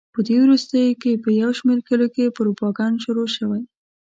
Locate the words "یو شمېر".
1.41-1.79